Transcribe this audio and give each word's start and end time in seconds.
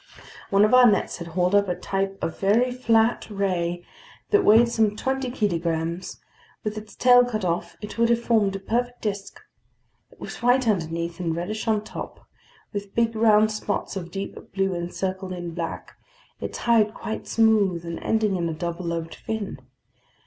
One 0.49 0.65
of 0.65 0.73
our 0.73 0.89
nets 0.89 1.17
had 1.17 1.27
hauled 1.27 1.53
up 1.53 1.67
a 1.67 1.75
type 1.75 2.17
of 2.23 2.39
very 2.39 2.71
flat 2.71 3.27
ray 3.29 3.85
that 4.31 4.43
weighed 4.43 4.67
some 4.67 4.95
twenty 4.95 5.29
kilograms; 5.29 6.19
with 6.63 6.75
its 6.75 6.95
tail 6.95 7.23
cut 7.23 7.45
off, 7.45 7.77
it 7.83 7.99
would 7.99 8.09
have 8.09 8.19
formed 8.19 8.55
a 8.55 8.59
perfect 8.59 9.03
disk. 9.03 9.39
It 10.09 10.19
was 10.19 10.41
white 10.41 10.67
underneath 10.67 11.19
and 11.19 11.35
reddish 11.35 11.67
on 11.67 11.83
top, 11.83 12.21
with 12.73 12.95
big 12.95 13.15
round 13.15 13.51
spots 13.51 13.95
of 13.95 14.09
deep 14.09 14.35
blue 14.55 14.73
encircled 14.73 15.33
in 15.33 15.53
black, 15.53 15.93
its 16.39 16.57
hide 16.57 16.95
quite 16.95 17.27
smooth 17.27 17.85
and 17.85 17.99
ending 17.99 18.35
in 18.37 18.49
a 18.49 18.53
double 18.55 18.87
lobed 18.87 19.13
fin. 19.13 19.59